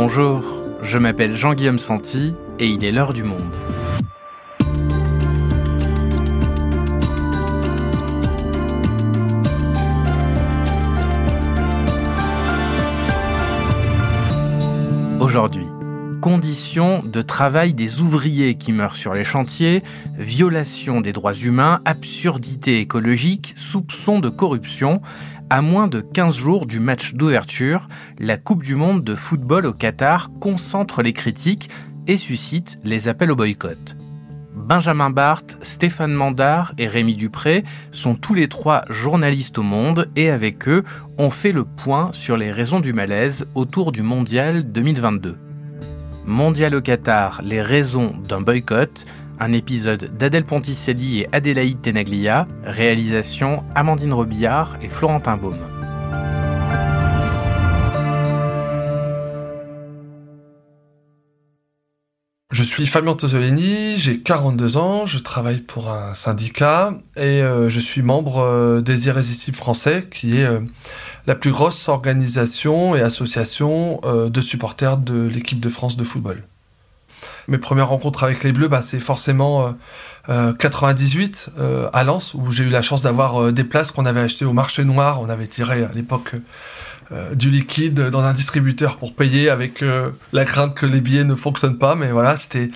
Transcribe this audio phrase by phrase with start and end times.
[0.00, 0.44] Bonjour,
[0.80, 3.42] je m'appelle Jean-Guillaume Santi et il est l'heure du monde.
[15.18, 15.66] Aujourd'hui,
[16.20, 19.82] conditions de travail des ouvriers qui meurent sur les chantiers,
[20.16, 25.00] violation des droits humains, absurdité écologique, soupçons de corruption.
[25.50, 27.88] À moins de 15 jours du match d'ouverture,
[28.18, 31.70] la Coupe du Monde de football au Qatar concentre les critiques
[32.06, 33.96] et suscite les appels au boycott.
[34.54, 40.28] Benjamin Barthes, Stéphane Mandard et Rémi Dupré sont tous les trois journalistes au monde et
[40.28, 40.84] avec eux,
[41.16, 45.38] on fait le point sur les raisons du malaise autour du Mondial 2022.
[46.26, 49.06] Mondial au Qatar, les raisons d'un boycott,
[49.40, 55.58] un épisode d'Adèle Ponticelli et Adélaïde Tenaglia, réalisation Amandine Robillard et Florentin Baume.
[62.58, 67.78] Je suis Fabien Tosolini, j'ai 42 ans, je travaille pour un syndicat et euh, je
[67.78, 70.58] suis membre euh, des Irrésistibles Français, qui est euh,
[71.28, 76.42] la plus grosse organisation et association de supporters de l'équipe de France de football.
[77.48, 79.74] Mes premières rencontres avec les Bleus, bah, c'est forcément
[80.28, 81.50] 98
[81.92, 84.84] à Lens, où j'ai eu la chance d'avoir des places qu'on avait achetées au marché
[84.84, 85.20] noir.
[85.20, 86.34] On avait tiré à l'époque
[87.10, 91.24] euh, du liquide dans un distributeur pour payer avec euh, la crainte que les billets
[91.24, 91.94] ne fonctionnent pas.
[91.94, 92.70] Mais voilà, c'était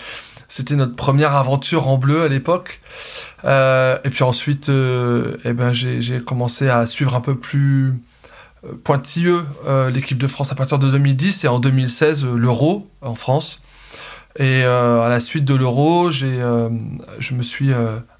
[0.49, 2.81] c'était notre première aventure en bleu à l'époque.
[3.45, 8.01] Euh, et puis ensuite, eh ben j'ai commencé à suivre un peu plus
[8.85, 9.45] pointilleux
[9.93, 13.62] l'équipe de France à partir de 2010 et en 2016 l'Euro en France.
[14.39, 16.41] Et à la suite de l'Euro, j'ai,
[17.19, 17.71] je me suis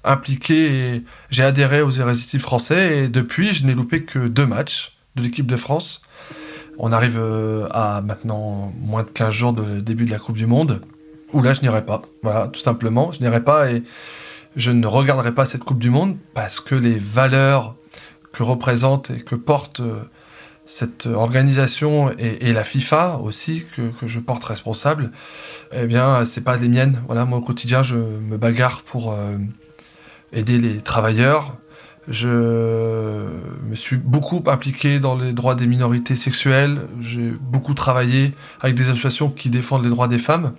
[0.03, 2.99] impliqué et j'ai adhéré aux Irrésistibles français.
[2.99, 6.01] Et depuis, je n'ai loupé que deux matchs de l'équipe de France.
[6.79, 10.47] On arrive euh, à maintenant moins de 15 jours de début de la Coupe du
[10.47, 10.81] Monde,
[11.31, 12.01] où là je n'irai pas.
[12.23, 13.83] Voilà, tout simplement, je n'irai pas et
[14.55, 17.75] je ne regarderai pas cette Coupe du Monde parce que les valeurs
[18.31, 20.03] que représente et que porte euh,
[20.65, 25.11] cette organisation et, la FIFA aussi, que, je porte responsable,
[25.73, 27.01] eh bien, c'est pas les miennes.
[27.07, 29.37] Voilà, moi au quotidien, je me bagarre pour euh,
[30.31, 31.57] aider les travailleurs,
[32.07, 36.81] je me suis beaucoup impliqué dans les droits des minorités sexuelles.
[36.99, 40.53] J'ai beaucoup travaillé avec des associations qui défendent les droits des femmes.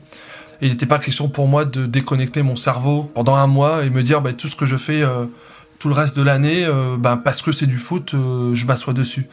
[0.63, 4.03] Il n'était pas question pour moi de déconnecter mon cerveau pendant un mois et me
[4.03, 5.27] dire bah, tout ce que je fais euh,
[5.79, 8.95] tout le reste de l'année, euh, bah, parce que c'est du foot, euh, je m'assois
[8.95, 9.27] dessus.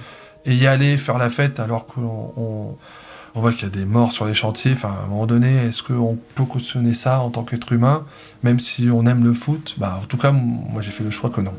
[0.45, 4.11] Et y aller, faire la fête alors qu'on on, voit qu'il y a des morts
[4.11, 4.73] sur les chantiers.
[4.73, 8.05] Enfin, à un moment donné, est-ce qu'on peut cautionner ça en tant qu'être humain,
[8.43, 9.75] même si on aime le foot?
[9.77, 11.53] Bah, En tout cas, moi j'ai fait le choix que non.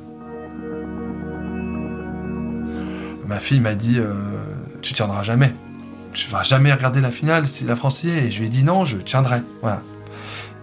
[3.32, 4.12] ma fille m'a dit euh,
[4.82, 5.54] Tu tiendras jamais.
[6.12, 8.26] Tu vas jamais regarder la finale si la France y est.
[8.26, 9.40] Et je lui ai dit non, je tiendrai.
[9.62, 9.80] Voilà.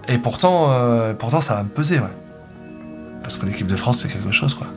[0.08, 2.16] Et pourtant, euh, pourtant ça va me peser, ouais.
[3.24, 4.68] Parce que l'équipe de France, c'est quelque chose, quoi.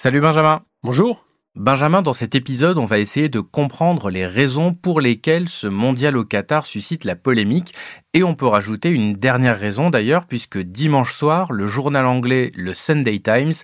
[0.00, 0.62] Salut Benjamin.
[0.84, 1.24] Bonjour.
[1.56, 6.16] Benjamin, dans cet épisode, on va essayer de comprendre les raisons pour lesquelles ce mondial
[6.16, 7.74] au Qatar suscite la polémique.
[8.14, 12.74] Et on peut rajouter une dernière raison d'ailleurs, puisque dimanche soir, le journal anglais le
[12.74, 13.54] Sunday Times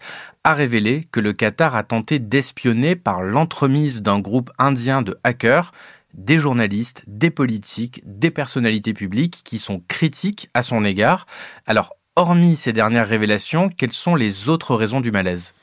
[0.42, 5.70] a révélé que le Qatar a tenté d'espionner par l'entremise d'un groupe indien de hackers
[6.14, 11.26] des journalistes, des politiques, des personnalités publiques qui sont critiques à son égard.
[11.64, 15.54] Alors, hormis ces dernières révélations, quelles sont les autres raisons du malaise?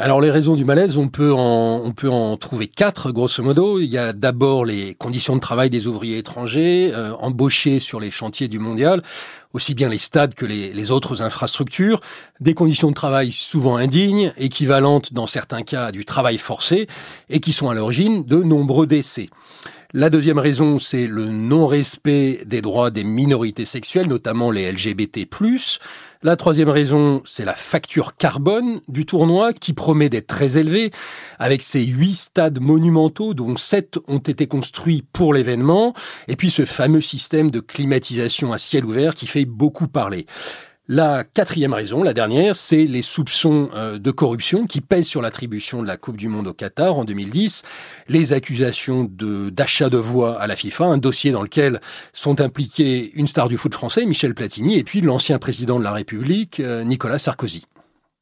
[0.00, 3.80] Alors les raisons du malaise, on peut en, trouver quatre grosso modo.
[3.80, 8.10] Il y a d'abord les conditions de travail des ouvriers étrangers euh, embauchés sur les
[8.10, 9.02] chantiers du mondial,
[9.52, 12.00] aussi bien les stades que les, les, autres infrastructures,
[12.40, 16.86] des conditions de travail souvent indignes, équivalentes dans certains cas à du travail forcé,
[17.28, 19.28] et qui sont à l'origine de nombreux décès.
[19.92, 25.26] La deuxième raison, c'est le non-respect des droits des minorités sexuelles, notamment les LGBT+.
[26.22, 30.92] La troisième raison, c'est la facture carbone du tournoi qui promet d'être très élevée,
[31.40, 35.92] avec ses huit stades monumentaux dont sept ont été construits pour l'événement,
[36.28, 40.24] et puis ce fameux système de climatisation à ciel ouvert qui fait beaucoup parler.
[40.92, 45.82] La quatrième raison, la dernière, c'est les soupçons euh, de corruption qui pèsent sur l'attribution
[45.82, 47.62] de la Coupe du Monde au Qatar en 2010,
[48.08, 51.78] les accusations d'achat de voix à la FIFA, un dossier dans lequel
[52.12, 55.92] sont impliqués une star du foot français, Michel Platini, et puis l'ancien président de la
[55.92, 57.62] République, euh, Nicolas Sarkozy.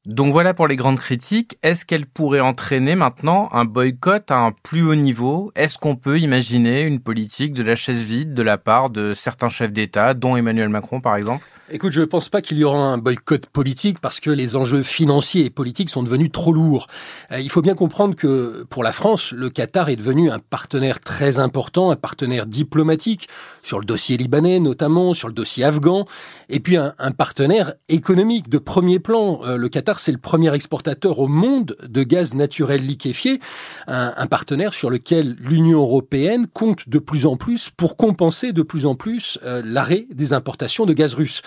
[0.08, 1.58] Donc voilà pour les grandes critiques.
[1.62, 5.52] Est-ce qu'elle pourrait entraîner maintenant un boycott à un plus haut niveau?
[5.54, 9.50] Est-ce qu'on peut imaginer une politique de la chaise vide de la part de certains
[9.50, 11.44] chefs d'État, dont Emmanuel Macron par exemple?
[11.70, 14.82] Écoute, je ne pense pas qu'il y aura un boycott politique parce que les enjeux
[14.82, 16.86] financiers et politiques sont devenus trop lourds.
[17.30, 20.98] Euh, il faut bien comprendre que pour la France, le Qatar est devenu un partenaire
[20.98, 23.28] très important, un partenaire diplomatique
[23.62, 26.06] sur le dossier libanais notamment, sur le dossier afghan,
[26.48, 29.40] et puis un, partenaire économique de premier plan.
[29.44, 33.40] Euh, le Qatar, c'est le premier exportateur au monde de gaz naturel liquéfié,
[33.86, 38.86] un, partenaire sur lequel l'Union européenne compte de plus en plus pour compenser de plus
[38.86, 41.42] en plus euh, l'arrêt des importations de gaz russe.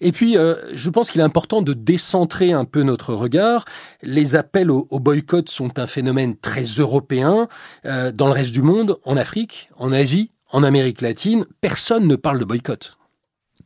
[0.00, 3.64] Et puis, euh, je pense qu'il est important de décentrer un peu notre regard.
[4.02, 7.46] Les appels au, boycott sont un phénomène très européen.
[7.86, 12.16] Euh, dans le reste du monde, en Afrique, en Asie, en Amérique latine, personne ne
[12.16, 12.98] parle de boycott.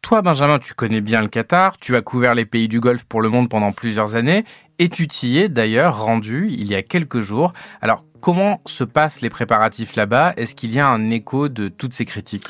[0.02, 3.22] Toi, Benjamin, tu connais bien le Qatar, tu as couvert les pays du Golfe pour
[3.22, 4.44] le monde pendant plusieurs années,
[4.78, 7.52] et tu t'y es d'ailleurs rendu il y a quelques jours.
[7.80, 10.34] Alors, comment se passent les préparatifs là-bas?
[10.36, 12.46] Est-ce qu'il y a un écho de toutes ces critiques?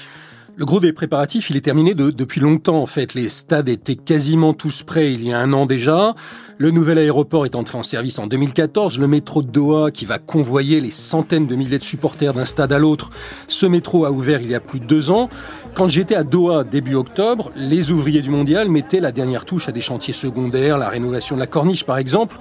[0.58, 3.12] Le gros des préparatifs, il est terminé depuis longtemps en fait.
[3.12, 6.14] Les stades étaient quasiment tous prêts il y a un an déjà.
[6.58, 8.98] Le nouvel aéroport est entré en service en 2014.
[8.98, 12.72] Le métro de Doha, qui va convoyer les centaines de milliers de supporters d'un stade
[12.72, 13.10] à l'autre,
[13.46, 15.28] ce métro a ouvert il y a plus de deux ans.
[15.74, 19.72] Quand j'étais à Doha début octobre, les ouvriers du mondial mettaient la dernière touche à
[19.72, 22.38] des chantiers secondaires, la rénovation de la corniche par exemple.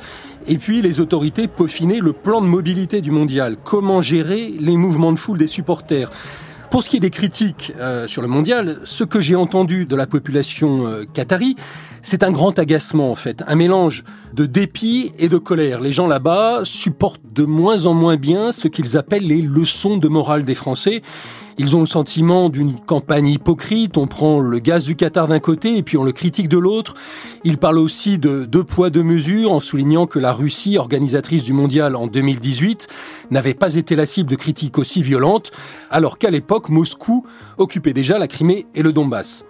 [0.47, 3.57] Et puis les autorités peaufinaient le plan de mobilité du mondial.
[3.65, 6.09] Comment gérer les mouvements de foule des supporters?
[6.69, 9.95] Pour ce qui est des critiques euh, sur le mondial, ce que j'ai entendu de
[9.95, 11.55] la population euh, qatari,
[12.01, 14.03] c'est un grand agacement en fait, un mélange
[14.33, 15.79] de dépit et de colère.
[15.79, 20.07] Les gens là-bas supportent de moins en moins bien ce qu'ils appellent les leçons de
[20.07, 21.01] morale des Français
[21.57, 23.97] ils ont le sentiment d'une campagne hypocrite.
[23.97, 26.95] On prend le gaz du Qatar d'un côté et puis on le critique de l'autre.
[27.43, 31.53] Ils parlent aussi de deux poids, deux mesures en soulignant que la Russie, organisatrice du
[31.53, 32.87] mondial en 2018,
[33.31, 35.51] n'avait pas été la cible de critiques aussi violentes,
[35.89, 37.25] alors qu'à l'époque, Moscou
[37.57, 39.45] occupait déjà la Crimée et le Donbass.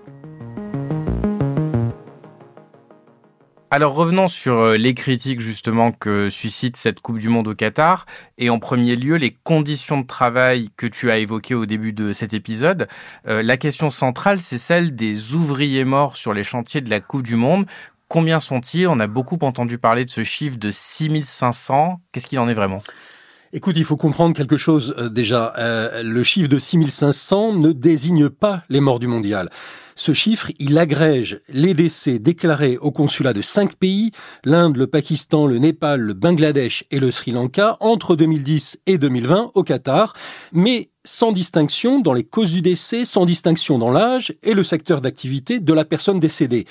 [3.75, 8.06] Alors revenons sur euh, les critiques justement que suscite cette Coupe du Monde au Qatar
[8.38, 12.13] et en premier lieu les conditions de travail que tu as évoquées au début de
[12.13, 12.88] cet épisode.
[13.27, 17.24] Euh, la question centrale c'est celle des ouvriers morts sur les chantiers de la Coupe
[17.24, 17.66] du Monde.
[18.07, 18.88] Combien sont-ils?
[18.88, 22.00] On a beaucoup entendu parler de ce chiffre de 6500.
[22.13, 22.81] Qu'est-ce qu'il en est vraiment?
[23.51, 25.54] Écoute, il faut comprendre quelque chose euh, déjà.
[26.01, 29.50] le chiffre de 6500 ne désigne pas les morts du mondial.
[29.97, 34.12] Ce chiffre, il agrège les décès déclarés au consulat de cinq pays,
[34.44, 39.51] l'Inde, le Pakistan, le Népal, le Bangladesh et le Sri Lanka, entre 2010 et 2020
[39.53, 40.12] au Qatar,
[40.51, 45.00] mais sans distinction dans les causes du décès, sans distinction dans l'âge et le secteur
[45.00, 46.65] d'activité de la personne décédée.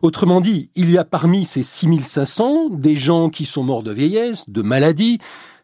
[0.00, 4.48] Autrement dit, il y a parmi ces 6500 des gens qui sont morts de vieillesse,
[4.48, 5.18] de maladie,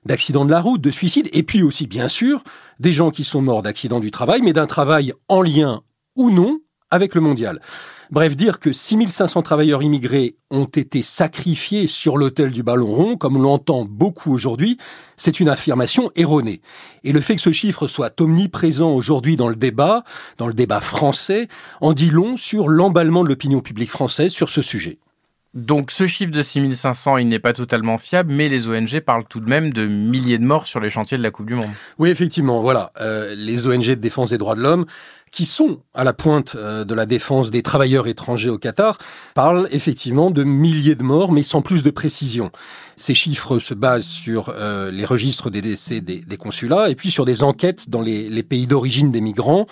[0.04, 2.44] d'accidents de la route, de suicide, et puis aussi, bien sûr,
[2.78, 5.80] des gens qui sont morts d'accidents du travail, mais d'un travail en lien
[6.14, 6.60] ou non
[6.90, 7.60] avec le mondial.
[8.10, 13.42] Bref, dire que 6500 travailleurs immigrés ont été sacrifiés sur l'autel du ballon rond, comme
[13.42, 14.78] l'entend beaucoup aujourd'hui,
[15.16, 16.60] c'est une affirmation erronée.
[17.02, 20.04] Et le fait que ce chiffre soit omniprésent aujourd'hui dans le débat,
[20.38, 21.48] dans le débat français,
[21.80, 24.98] en dit long sur l'emballement de l'opinion publique française sur ce sujet.
[25.54, 29.40] Donc ce chiffre de 6500, il n'est pas totalement fiable, mais les ONG parlent tout
[29.40, 31.70] de même de milliers de morts sur les chantiers de la Coupe du Monde.
[31.98, 32.92] Oui, effectivement, voilà.
[33.00, 34.84] Euh, les ONG de défense des droits de l'homme
[35.32, 38.96] qui sont à la pointe euh, de la défense des travailleurs étrangers au Qatar,
[39.34, 42.50] parlent effectivement de milliers de morts, mais sans plus de précision.
[42.96, 47.26] Ces chiffres se basent sur euh, les registres des décès des, consulats et puis sur
[47.26, 49.66] des enquêtes dans les, pays d'origine des migrants,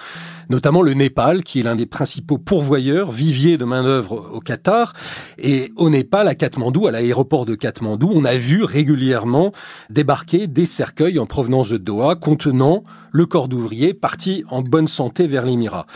[0.51, 4.93] notamment le Népal, qui est l'un des principaux pourvoyeurs, viviers de main-d'œuvre au Qatar.
[5.39, 9.53] Et au Népal, à Katmandou, à l'aéroport de Katmandou, on a vu régulièrement
[9.91, 15.27] débarquer des cercueils en provenance de Doha contenant le corps d'ouvriers partis en bonne santé
[15.27, 15.87] vers l'Émirat.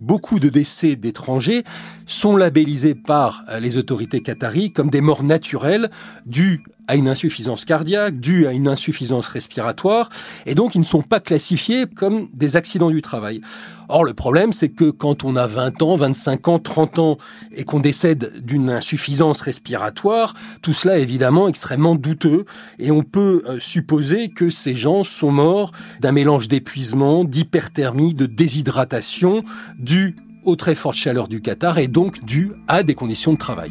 [0.00, 1.64] Beaucoup de décès d'étrangers
[2.04, 5.90] sont labellisés par les autorités qataries comme des morts naturelles
[6.26, 10.08] dues à une insuffisance cardiaque, due à une insuffisance respiratoire,
[10.46, 13.40] et donc ils ne sont pas classifiés comme des accidents du travail.
[13.88, 17.18] Or, le problème, c'est que quand on a 20 ans, 25 ans, 30 ans,
[17.52, 22.44] et qu'on décède d'une insuffisance respiratoire, tout cela est évidemment extrêmement douteux,
[22.78, 28.26] et on peut euh, supposer que ces gens sont morts d'un mélange d'épuisement, d'hyperthermie, de
[28.26, 29.44] déshydratation,
[29.78, 33.70] dû aux très fortes chaleurs du Qatar, et donc dû à des conditions de travail.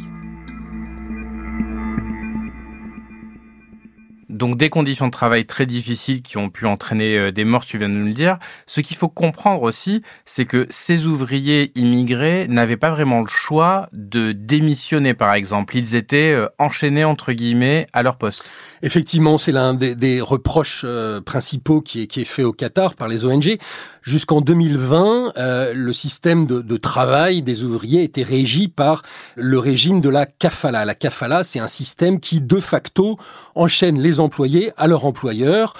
[4.36, 7.78] Donc des conditions de travail très difficiles qui ont pu entraîner euh, des morts, tu
[7.78, 8.38] viens de nous le dire.
[8.66, 13.88] Ce qu'il faut comprendre aussi, c'est que ces ouvriers immigrés n'avaient pas vraiment le choix
[13.92, 15.76] de démissionner, par exemple.
[15.76, 18.44] Ils étaient euh, enchaînés, entre guillemets, à leur poste.
[18.82, 23.08] Effectivement, c'est l'un des, reproches euh, principaux qui est, qui est fait au Qatar par
[23.08, 23.56] les ONG.
[24.06, 25.32] Jusqu'en 2020,
[25.74, 29.02] le système de, de, travail des ouvriers était régi par
[29.34, 30.84] le régime de la kafala.
[30.84, 33.18] La kafala, c'est un système qui, de facto,
[33.56, 35.74] enchaîne les employés à leur employeur.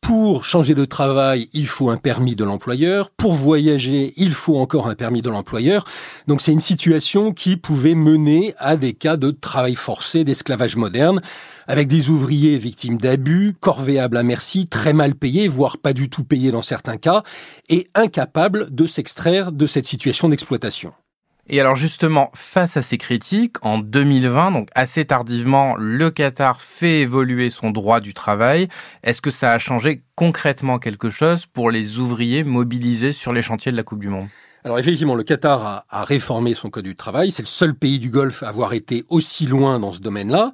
[0.00, 3.10] Pour changer de travail, il faut un permis de l'employeur.
[3.10, 5.84] Pour voyager, il faut encore un permis de l'employeur.
[6.26, 11.20] Donc c'est une situation qui pouvait mener à des cas de travail forcé, d'esclavage moderne,
[11.66, 16.24] avec des ouvriers victimes d'abus, corvéables à merci, très mal payés, voire pas du tout
[16.24, 17.22] payés dans certains cas,
[17.68, 20.92] et incapables de s'extraire de cette situation d'exploitation.
[21.50, 27.00] Et alors justement, face à ces critiques, en 2020, donc assez tardivement, le Qatar fait
[27.00, 28.68] évoluer son droit du travail.
[29.02, 33.72] Est-ce que ça a changé concrètement quelque chose pour les ouvriers mobilisés sur les chantiers
[33.72, 34.28] de la Coupe du Monde?
[34.68, 37.32] Alors effectivement, le Qatar a, réformé son code du travail.
[37.32, 40.52] C'est le seul pays du Golfe à avoir été aussi loin dans ce domaine-là.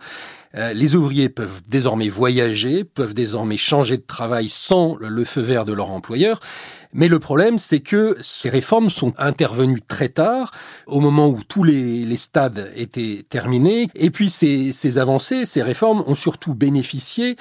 [0.55, 5.65] Euh, les ouvriers peuvent désormais voyager, peuvent désormais changer de travail sans le feu vert
[5.65, 6.39] de leur employeur.
[6.93, 10.53] Mais le problème, c'est que ces réformes sont intervenues très tard,
[10.87, 13.89] au moment où tous les, stades étaient terminés.
[13.97, 17.35] Et puis ces avancées, ces réformes ont surtout bénéficié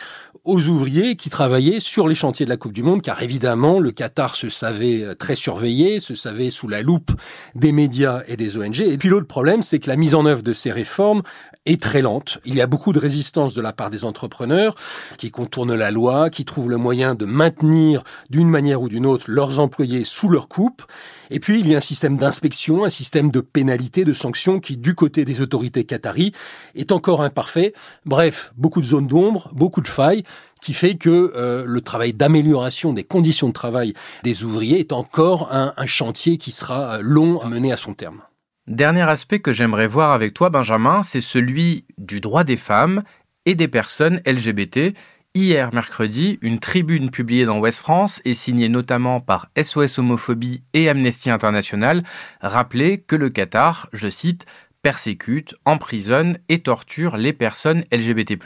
[0.45, 3.91] aux ouvriers qui travaillaient sur les chantiers de la Coupe du Monde, car évidemment, le
[3.91, 7.11] Qatar se savait euh, très surveillé, se savait sous la loupe
[7.55, 8.81] des médias et des ONG.
[8.81, 11.21] Et puis l'autre problème, c'est que la mise en œuvre de ces réformes
[11.65, 12.39] est très lente.
[12.43, 14.75] Il y a beaucoup de résistance de la part des entrepreneurs
[15.17, 19.25] qui contournent la loi, qui trouvent le moyen de maintenir d'une manière ou d'une autre
[19.29, 20.83] leurs employés sous leur coupe.
[21.29, 24.75] Et puis, il y a un système d'inspection, un système de pénalité, de sanctions qui,
[24.75, 26.33] du côté des autorités qataries,
[26.75, 27.73] est encore imparfait.
[28.05, 30.23] Bref, beaucoup de zones d'ombre, beaucoup de failles
[30.61, 35.49] qui fait que euh, le travail d'amélioration des conditions de travail des ouvriers est encore
[35.51, 38.21] un, chantier qui sera long à mener à son terme.
[38.67, 43.03] Dernier aspect que j'aimerais voir avec toi, Benjamin, c'est celui du droit des femmes
[43.45, 44.95] et des personnes LGBT.
[45.35, 50.87] Hier, mercredi, une tribune publiée dans Ouest France et signée notamment par SOS Homophobie et
[50.87, 52.03] Amnesty International
[52.39, 54.45] rappelait que le Qatar, je cite,
[54.83, 58.37] persécute, emprisonne et torture les personnes LGBT+.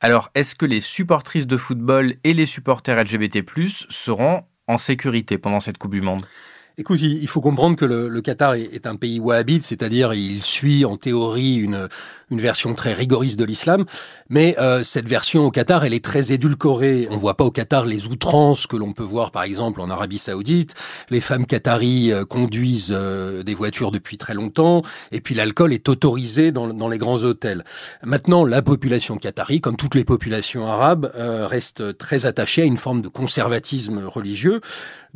[0.00, 3.42] Alors, est-ce que les supportrices de football et les supporters LGBT+,
[3.88, 6.26] seront en sécurité pendant cette Coupe du Monde?
[6.78, 10.98] Écoute, il faut comprendre que le, Qatar est, un pays wahhabite, c'est-à-dire il suit en
[10.98, 11.88] théorie une,
[12.30, 13.86] version très rigoriste de l'islam,
[14.28, 17.08] mais euh, cette version au Qatar, elle est très édulcorée.
[17.10, 20.18] On voit pas au Qatar les outrances que l'on peut voir par exemple en Arabie
[20.18, 20.74] Saoudite.
[21.08, 25.88] Les femmes qataries euh, conduisent euh, des voitures depuis très longtemps, et puis l'alcool est
[25.88, 27.64] autorisé dans, dans, les grands hôtels.
[28.02, 33.00] Maintenant, la population qatarie, comme toutes les populations arabes, reste très attachée à une forme
[33.00, 34.60] de conservatisme religieux.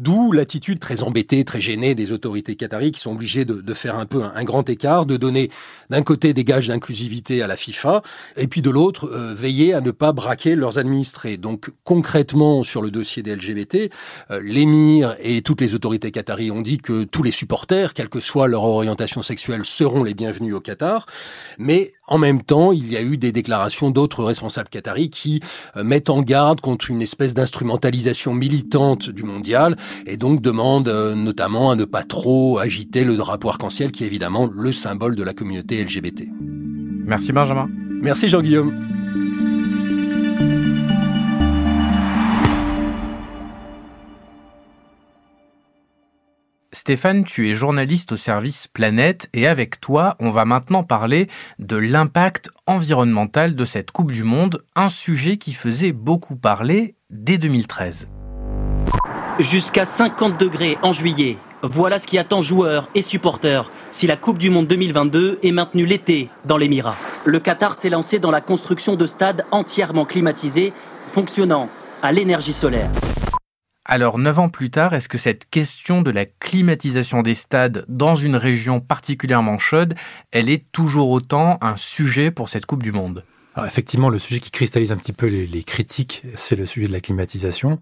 [0.00, 4.06] D'où l'attitude très embêtée, très gênée des autorités qataries qui sont obligées de, faire un
[4.06, 5.50] peu un, grand écart, de donner
[5.90, 8.00] d'un côté des gages d'inclusivité à la FIFA,
[8.38, 11.36] et puis de l'autre, euh, veiller à ne pas braquer leurs administrés.
[11.36, 13.90] Donc concrètement, sur le dossier des LGBT,
[14.30, 18.20] euh, l'émir et toutes les autorités qataries ont dit que tous les supporters, quelle que
[18.20, 21.04] soit leur orientation sexuelle, seront les bienvenus au Qatar.
[21.58, 25.40] Mais en même temps, il y a eu des déclarations d'autres responsables qataris qui
[25.76, 29.76] euh, mettent en garde contre une espèce d'instrumentalisation militante du mondial
[30.06, 34.08] et donc demandent euh, notamment à ne pas trop agiter le drapeau arc-en-ciel qui est
[34.08, 36.26] évidemment le symbole de la communauté LGBT.
[37.04, 37.68] Merci Benjamin.
[38.02, 38.89] Merci Jean-Guillaume.
[46.72, 51.26] Stéphane, tu es journaliste au service Planète et avec toi, on va maintenant parler
[51.58, 57.38] de l'impact environnemental de cette Coupe du Monde, un sujet qui faisait beaucoup parler dès
[57.38, 58.08] 2013.
[59.40, 64.38] Jusqu'à 50 degrés en juillet, voilà ce qui attend joueurs et supporters si la Coupe
[64.38, 66.96] du Monde 2022 est maintenue l'été dans l'Émirat.
[67.24, 70.72] Le Qatar s'est lancé dans la construction de stades entièrement climatisés,
[71.14, 71.68] fonctionnant
[72.00, 72.92] à l'énergie solaire.
[73.86, 78.14] Alors, neuf ans plus tard, est-ce que cette question de la climatisation des stades dans
[78.14, 79.94] une région particulièrement chaude,
[80.32, 83.24] elle est toujours autant un sujet pour cette Coupe du Monde?
[83.66, 87.00] Effectivement, le sujet qui cristallise un petit peu les, critiques, c'est le sujet de la
[87.00, 87.80] climatisation.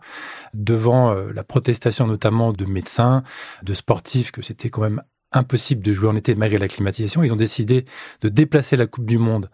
[0.55, 3.23] Devant euh, la protestation notamment de médecins,
[3.62, 5.02] de sportifs, que c'était quand même
[5.33, 7.85] impossible de jouer en été malgré la climatisation, ils ont décidé
[8.23, 9.50] de déplacer la Coupe du Monde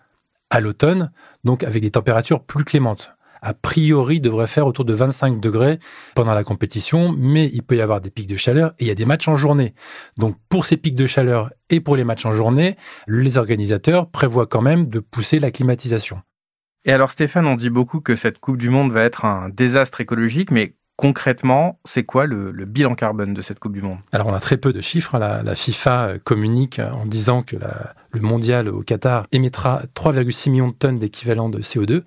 [0.50, 1.10] à l'automne,
[1.42, 5.78] donc avec des températures plus clémentes a priori, devrait faire autour de 25 degrés
[6.14, 8.90] pendant la compétition, mais il peut y avoir des pics de chaleur et il y
[8.90, 9.74] a des matchs en journée.
[10.16, 14.46] Donc, pour ces pics de chaleur et pour les matchs en journée, les organisateurs prévoient
[14.46, 16.22] quand même de pousser la climatisation.
[16.86, 20.00] Et alors Stéphane, on dit beaucoup que cette Coupe du Monde va être un désastre
[20.00, 23.98] écologique, mais concrètement, c'est quoi le, bilan carbone de cette Coupe du Monde?
[24.12, 25.14] Alors on a très peu de chiffres.
[25.14, 25.42] Hein.
[25.42, 30.98] La, FIFA communique en disant que le mondial au Qatar émettra 3,6 millions de tonnes
[30.98, 32.02] d'équivalent de CO2.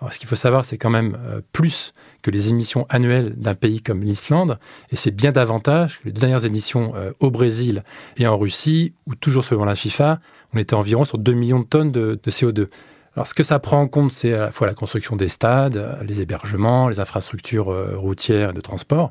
[0.00, 3.54] Alors, ce qu'il faut savoir, c'est quand même euh, plus que les émissions annuelles d'un
[3.54, 4.58] pays comme l'Islande,
[4.90, 7.82] et c'est bien davantage que les deux dernières émissions euh, au Brésil
[8.16, 10.20] et en Russie, où toujours selon la FIFA,
[10.54, 12.68] on était environ sur 2 millions de tonnes de, CO2.
[13.16, 15.98] Alors, ce que ça prend en compte, c'est à la fois la construction des stades,
[16.06, 19.10] les hébergements, les infrastructures euh, routières et de transport.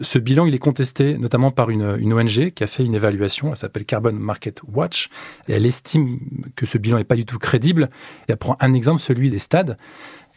[0.00, 3.50] Ce bilan, il est contesté notamment par une, une ONG qui a fait une évaluation,
[3.50, 5.08] elle s'appelle Carbon Market Watch,
[5.48, 6.20] et elle estime
[6.54, 7.90] que ce bilan n'est pas du tout crédible.
[8.28, 9.76] Et elle prend un exemple, celui des stades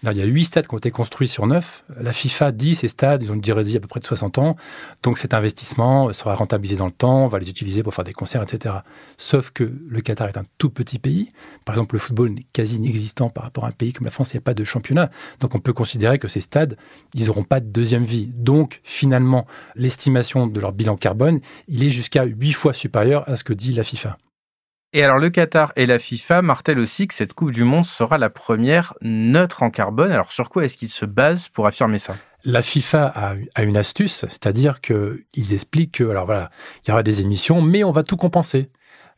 [0.03, 1.84] il y a huit stades qui ont été construits sur neuf.
[2.00, 4.55] La FIFA dit ces stades, ils ont une durée à peu près de 60 ans.
[5.03, 8.13] Donc cet investissement sera rentabilisé dans le temps, on va les utiliser pour faire des
[8.13, 8.75] concerts, etc.
[9.20, 11.31] Sauf que le Qatar est un tout petit pays.
[11.65, 14.34] Par exemple, le football n'est quasi inexistant par rapport à un pays comme la France,
[14.34, 15.12] il n'y a pas de championnat.
[15.39, 16.77] Donc on peut considérer que ces stades,
[17.13, 18.31] ils n'auront pas de deuxième vie.
[18.34, 23.43] Donc finalement, l'estimation de leur bilan carbone, il est jusqu'à huit fois supérieur à ce
[23.43, 24.17] que dit la FIFA.
[24.94, 28.18] Et alors le Qatar et la FIFA martèlent aussi que cette Coupe du Monde sera
[28.18, 30.12] la première neutre en carbone.
[30.12, 32.18] Alors sur quoi est-ce qu'ils se basent pour affirmer ça?
[32.44, 36.50] La FIFA a, une astuce, c'est-à-dire qu'ils expliquent que, alors voilà,
[36.84, 38.70] il y aura des émissions, mais on va tout compenser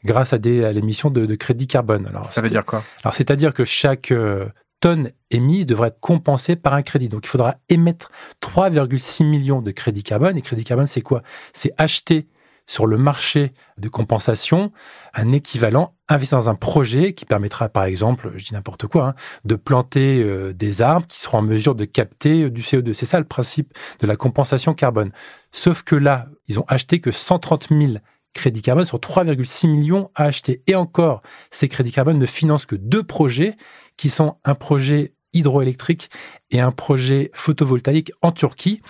[0.04, 2.06] grâce à, des, à l'émission de, crédit carbone.
[2.08, 2.84] Alors, ça veut dire quoi?
[3.04, 4.46] Alors c'est-à-dire que chaque euh,
[4.84, 7.08] tonne émise devrait être compensée par un crédit.
[7.08, 8.12] Donc il faudra émettre
[8.42, 10.38] 3,6 millions de crédits carbone.
[10.38, 11.24] Et crédit carbone, c'est quoi?
[11.54, 12.28] C'est acheter
[12.66, 14.72] sur le marché de compensation
[15.14, 19.16] un équivalent investi dans un projet qui permettra, par exemple, je dis n'importe quoi, hein,
[19.46, 22.94] de planter euh, des arbres qui seront en mesure de capter euh, du CO2.
[22.94, 25.12] C'est ça le principe de la compensation carbone.
[25.52, 27.94] Sauf que là, ils ont acheté que 130 000
[28.34, 30.64] crédits carbone sur 3,6 millions à acheter.
[30.68, 33.56] Et encore, ces crédits carbone ne financent que deux projets
[33.98, 36.10] qui sont un projet hydroélectrique
[36.52, 38.82] et un projet photovoltaïque en Turquie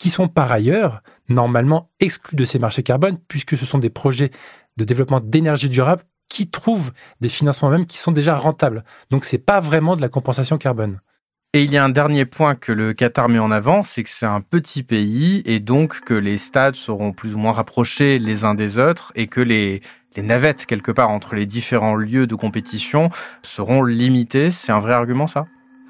[0.00, 4.30] qui sont par ailleurs normalement exclus de ces marchés carbone, puisque ce sont des projets
[4.78, 8.82] de développement d'énergie durable qui trouvent des financements même qui sont déjà rentables.
[9.10, 11.00] Donc c'est pas vraiment de la compensation carbone.
[11.52, 14.08] Et il y a un dernier point que le Qatar met en avant, c'est que
[14.08, 18.44] c'est un petit pays et donc que les stades seront plus ou moins rapprochés les
[18.44, 19.82] uns des autres et que les,
[20.16, 23.10] les navettes quelque part entre les différents lieux de compétition
[23.42, 24.50] seront limitées.
[24.50, 25.44] C'est un vrai argument ça?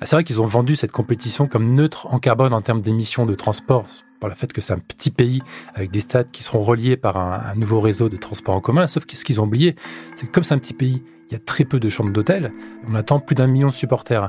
[0.07, 3.35] C'est vrai qu'ils ont vendu cette compétition comme neutre en carbone en termes d'émissions de
[3.35, 3.87] transport,
[4.19, 5.43] par le fait que c'est un petit pays
[5.75, 8.87] avec des stades qui seront reliés par un, nouveau réseau de transport en commun.
[8.87, 9.77] Sauf que ce qu'ils ont oublié,
[10.17, 12.53] c'est que comme c'est un petit pays, il y a très peu de chambres d'hôtel.
[12.89, 14.29] On attend plus d'un million de supporters.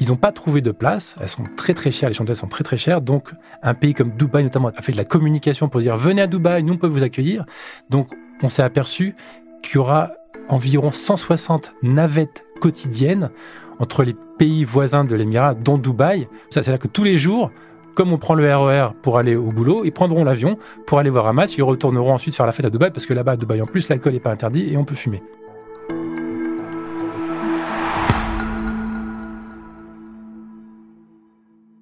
[0.00, 2.48] Ils n'ont pas trouvé de place, elles sont très très chères, les chambres d'hôtel sont
[2.48, 3.30] très très chères, donc
[3.62, 6.64] un pays comme Dubaï notamment a fait de la communication pour dire venez à Dubaï,
[6.64, 7.46] nous on peut vous accueillir.
[7.90, 8.08] Donc
[8.42, 9.14] on s'est aperçu
[9.62, 10.10] qu'il y aura
[10.48, 13.30] environ 160 navettes quotidiennes
[13.78, 16.28] entre les pays voisins de l'Émirat, dont Dubaï.
[16.50, 17.50] C'est-à-dire que tous les jours,
[17.94, 21.10] comme on prend le RER e pour aller au boulot, ils prendront l'avion pour aller
[21.10, 23.36] voir un match, ils retourneront ensuite faire la fête à Dubaï, parce que là-bas, à
[23.36, 25.18] Dubaï en plus, l'alcool n'est pas interdit et on peut fumer.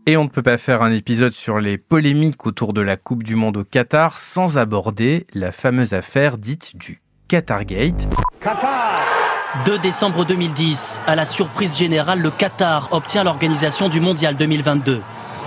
[0.04, 3.22] Et on ne peut pas faire un épisode sur les polémiques autour de la Coupe
[3.22, 8.08] du Monde au Qatar sans aborder la fameuse affaire dite du Qatargate.
[8.40, 9.21] Qatar
[9.66, 15.02] 2 décembre 2010, à la surprise générale, le Qatar obtient l'organisation du Mondial 2022.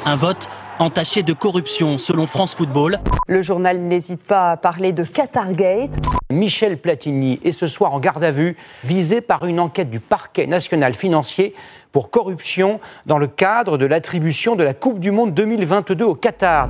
[0.05, 2.99] Un vote entaché de corruption selon France Football.
[3.27, 5.97] Le journal n'hésite pas à parler de Qatargate.
[6.31, 10.45] Michel Platini est ce soir en garde à vue, visé par une enquête du parquet
[10.45, 11.55] national financier
[11.91, 16.69] pour corruption dans le cadre de l'attribution de la Coupe du Monde 2022 au Qatar.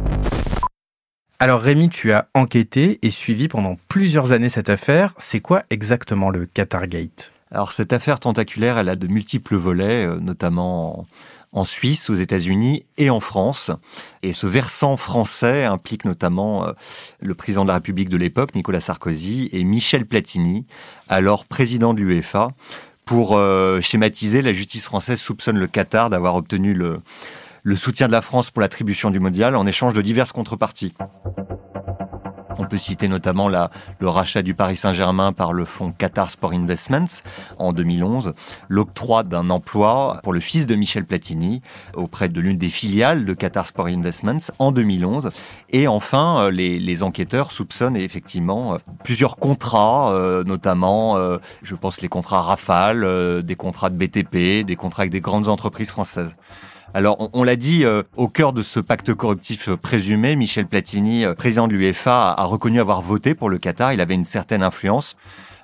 [1.38, 5.14] Alors Rémi, tu as enquêté et suivi pendant plusieurs années cette affaire.
[5.18, 7.34] C'est quoi exactement le Qatargate?
[7.52, 11.06] Alors cette affaire tentaculaire, elle a de multiples volets, euh, notamment
[11.52, 13.70] en Suisse, aux États-Unis et en France.
[14.24, 16.72] Et ce versant français implique notamment euh,
[17.20, 20.66] le président de la République de l'époque, Nicolas Sarkozy, et Michel Platini,
[21.10, 22.48] alors président de l'UEFA.
[23.04, 26.96] Pour euh, schématiser, la justice française soupçonne le Qatar d'avoir obtenu le,
[27.66, 30.94] le soutien de la France pour l'attribution du mondial en échange de diverses contreparties.
[32.60, 36.54] On peut citer notamment la, le rachat du Paris Saint-Germain par le fonds Qatar Sport
[36.54, 37.24] Investments
[37.58, 38.34] en 2011,
[38.70, 41.64] l'octroi d'un emploi pour le fils de Michel Platini
[41.96, 45.32] auprès de l'une des filiales de Qatar Sport Investments en 2011,
[45.72, 51.18] et enfin euh, les, enquêteurs soupçonnent effectivement euh, plusieurs contrats, euh, notamment,
[51.64, 55.90] je pense les contrats Rafale, des contrats de BTP, des contrats avec des grandes entreprises
[55.90, 56.36] françaises.
[56.96, 61.34] Alors, on, l'a dit, euh, au cœur de ce pacte corruptif présumé, Michel Platini, euh,
[61.34, 63.92] président de l'UEFA, a, reconnu avoir voté pour le Qatar.
[63.92, 65.18] Il avait une certaine influence.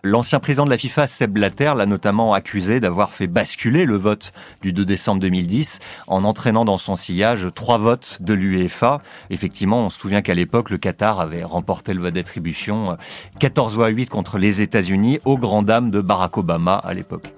[0.03, 4.33] L'ancien président de la FIFA, Seb Blatter, l'a notamment accusé d'avoir fait basculer le vote
[4.61, 9.01] du 2 décembre 2010 en entraînant dans son sillage trois votes de l'UEFA.
[9.29, 12.97] Effectivement, on se souvient qu'à l'époque, le Qatar avait remporté le vote d'attribution
[13.39, 17.31] 14 voix à 8 contre les États-Unis, aux grand dames de Barack Obama à l'époque.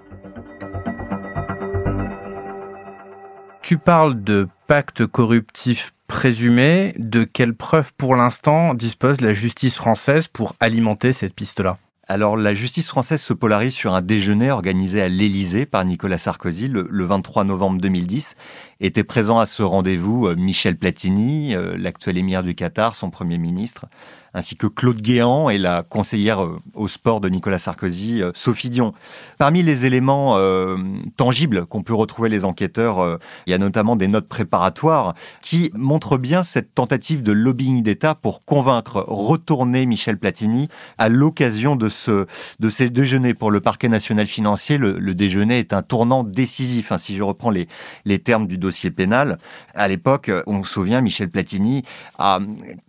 [3.63, 6.93] Tu parles de pacte corruptif présumé.
[6.97, 11.77] De quelles preuves pour l'instant dispose la justice française pour alimenter cette piste-là?
[12.09, 16.67] Alors la justice française se polarise sur un déjeuner organisé à l'Élysée par Nicolas Sarkozy
[16.67, 18.35] le, le, 23 novembre 2010.
[18.85, 23.37] Était présent à ce rendez-vous euh, Michel Platini, euh, l'actuel émir du Qatar, son premier
[23.37, 23.85] ministre,
[24.33, 28.93] ainsi que Claude Guéant et la conseillère euh, au sport de Nicolas Sarkozy, Sophie Dion.
[29.37, 30.37] Parmi les éléments
[31.15, 36.17] tangibles qu'on peut retrouver les enquêteurs, il y a notamment des notes préparatoires qui montrent
[36.17, 40.67] bien cette tentative de lobbying d'État pour convaincre, retourner Michel Platini
[40.97, 42.25] à l'occasion de ce
[42.59, 44.77] de ces déjeuners pour le parquet national financier.
[44.77, 46.91] Le, le déjeuner est un tournant décisif.
[46.91, 47.67] Hein, si je reprends les
[48.05, 49.37] les termes du dossier pénal,
[49.73, 51.83] à l'époque, on se souvient, Michel Platini
[52.17, 52.39] a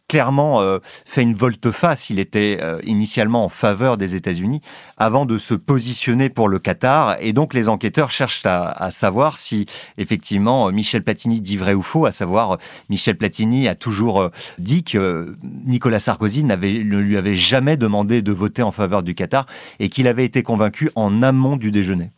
[0.08, 2.10] clairement euh, fait une volte-face.
[2.10, 4.60] Il était euh, initialement en faveur des États-Unis
[4.96, 7.16] avant de se positionner pour le Qatar.
[7.20, 9.66] Et donc les enquêteurs cherchent à, savoir si
[9.98, 12.06] effectivement Michel Platini dit vrai ou faux.
[12.06, 12.58] À savoir,
[12.90, 18.32] Michel Platini a toujours euh, dit que Nicolas Sarkozy ne lui avait jamais demandé de
[18.32, 19.46] voter en faveur du Qatar
[19.80, 22.10] et qu'il avait été convaincu en amont du déjeuner.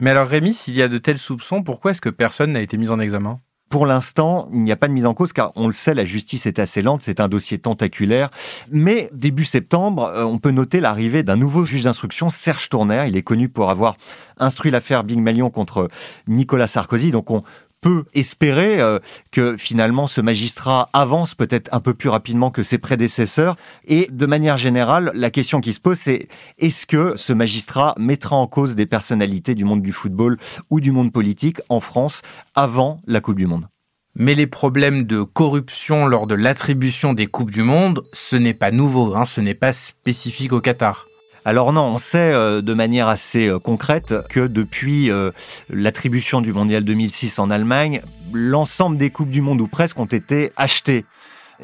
[0.00, 2.78] Mais alors Rémi, s'il y a de tels soupçons, pourquoi est-ce que personne n'a été
[2.78, 3.40] mis en examen?
[3.68, 6.04] Pour l'instant, il n'y a pas de mise en cause car on le sait, la
[6.04, 8.30] justice est assez lente, c'est un dossier tentaculaire.
[8.72, 13.04] Mais début septembre, on peut noter l'arrivée d'un nouveau juge d'instruction, Serge Tourner.
[13.06, 13.96] Il est connu pour avoir
[14.38, 15.88] instruit l'affaire Big Malion contre
[16.26, 17.12] Nicolas Sarkozy.
[17.12, 17.44] Donc on
[17.80, 18.98] peut espérer euh,
[19.30, 23.56] que finalement ce magistrat avance peut-être un peu plus rapidement que ses prédécesseurs.
[23.86, 28.36] Et de manière générale, la question qui se pose, c'est est-ce que ce magistrat mettra
[28.36, 30.36] en cause des personnalités du monde du football
[30.68, 32.22] ou du monde politique en France
[32.54, 33.68] avant la Coupe du Monde?
[34.16, 38.72] Mais les problèmes de corruption lors de l'attribution des Coupes du Monde, ce n'est pas
[38.72, 41.06] nouveau, hein, ce n'est pas spécifique au Qatar.
[41.44, 45.30] Alors non, on sait euh, de manière assez euh, concrète que depuis euh,
[45.70, 50.52] l'attribution du Mondial 2006 en Allemagne, l'ensemble des Coupes du Monde ou presque ont été
[50.56, 51.06] achetées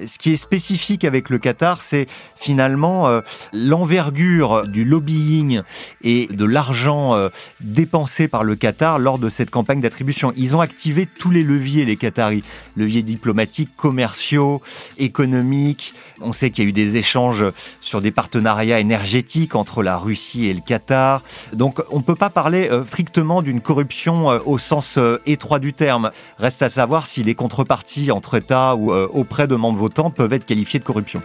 [0.05, 2.07] ce qui est spécifique avec le Qatar, c'est
[2.37, 3.21] finalement euh,
[3.53, 5.63] l'envergure du lobbying
[6.03, 7.29] et de l'argent euh,
[7.61, 10.33] dépensé par le Qatar lors de cette campagne d'attribution.
[10.37, 12.45] Ils ont activé tous les leviers, les Qataris.
[12.77, 14.61] Leviers diplomatiques, commerciaux,
[14.99, 15.95] économiques.
[16.21, 17.45] On sait qu'il y a eu des échanges
[17.81, 21.23] sur des partenariats énergétiques entre la Russie et le Qatar.
[21.53, 25.73] Donc on ne peut pas parler euh, strictement d'une corruption euh, au sens étroit du
[25.73, 26.11] terme.
[26.39, 30.81] Reste à savoir si les contreparties entre États ou auprès de membres peuvent être qualifiées
[30.81, 31.22] de corruption.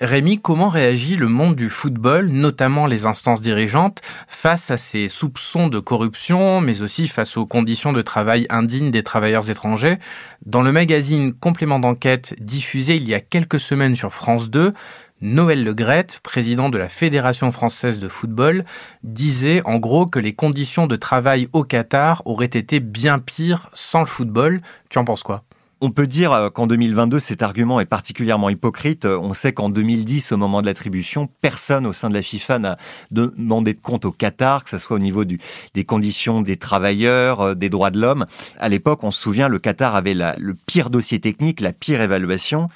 [0.00, 5.68] Rémi, comment réagit le monde du football, notamment les instances dirigeantes, face à ces soupçons
[5.68, 9.98] de corruption, mais aussi face aux conditions de travail indignes des travailleurs étrangers?
[10.46, 14.72] Dans le magazine Complément d'enquête diffusé il y a quelques semaines sur France 2,
[15.20, 18.64] Noël Legrette, président de la Fédération française de football,
[19.04, 24.00] disait en gros que les conditions de travail au Qatar auraient été bien pires sans
[24.00, 24.60] le football.
[24.90, 25.44] Tu en penses quoi?
[25.80, 29.04] On peut dire euh, qu'en 2022, cet argument est particulièrement hypocrite.
[29.06, 32.76] On sait qu'en 2010, au moment de l'attribution, personne au sein de la FIFA n'a
[33.10, 37.54] demandé de compte au Qatar, que ce soit au niveau des conditions des travailleurs, euh,
[37.54, 38.26] des droits de l'homme.
[38.58, 42.68] À l'époque, on se souvient, le Qatar avait le pire dossier technique, la pire évaluation.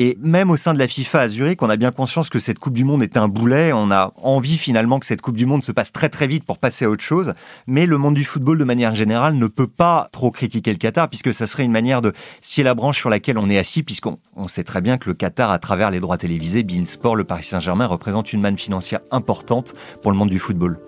[0.00, 2.60] Et même au sein de la FIFA à Zurich, on a bien conscience que cette
[2.60, 3.72] Coupe du Monde est un boulet.
[3.74, 6.58] On a envie finalement que cette Coupe du Monde se passe très très vite pour
[6.58, 7.34] passer à autre chose.
[7.66, 11.08] Mais le monde du football, de manière générale, ne peut pas trop critiquer le Qatar,
[11.08, 14.18] puisque ça serait une manière de scier la branche sur laquelle on est assis, puisqu'on
[14.36, 17.42] on sait très bien que le Qatar, à travers les droits télévisés, Beansport, le Paris
[17.42, 20.78] Saint-Germain, représente une manne financière importante pour le monde du football.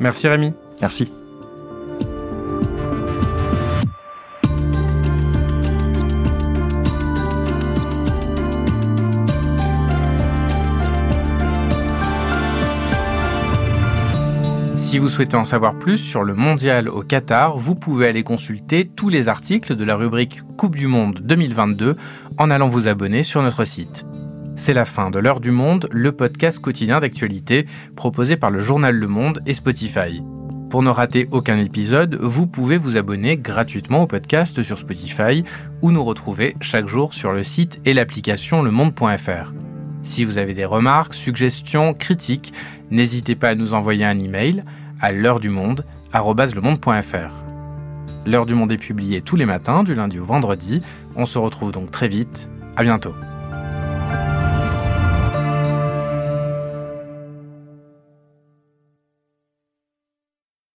[0.00, 0.54] Merci Rémi.
[0.80, 1.06] Merci.
[14.92, 18.86] Si vous souhaitez en savoir plus sur le mondial au Qatar, vous pouvez aller consulter
[18.86, 21.96] tous les articles de la rubrique Coupe du Monde 2022
[22.36, 24.04] en allant vous abonner sur notre site.
[24.54, 27.64] C'est la fin de l'heure du monde, le podcast quotidien d'actualité
[27.96, 30.22] proposé par le journal Le Monde et Spotify.
[30.68, 35.42] Pour ne rater aucun épisode, vous pouvez vous abonner gratuitement au podcast sur Spotify
[35.80, 39.54] ou nous retrouver chaque jour sur le site et l'application lemonde.fr.
[40.02, 42.52] Si vous avez des remarques, suggestions, critiques,
[42.90, 44.64] n'hésitez pas à nous envoyer un email
[45.00, 47.44] à l'heure du monde @lemonde.fr.
[48.26, 50.82] L'heure du monde est publiée tous les matins du lundi au vendredi.
[51.16, 52.48] On se retrouve donc très vite.
[52.76, 53.14] À bientôt.